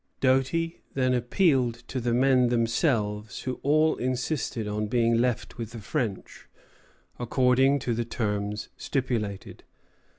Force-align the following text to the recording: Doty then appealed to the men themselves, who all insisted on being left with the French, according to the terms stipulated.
Doty 0.19 0.81
then 0.95 1.13
appealed 1.13 1.75
to 1.89 1.99
the 1.99 2.11
men 2.11 2.49
themselves, 2.49 3.41
who 3.41 3.59
all 3.61 3.97
insisted 3.97 4.67
on 4.67 4.87
being 4.87 5.13
left 5.21 5.59
with 5.59 5.73
the 5.73 5.79
French, 5.79 6.47
according 7.19 7.77
to 7.81 7.93
the 7.93 8.03
terms 8.05 8.69
stipulated. 8.77 9.63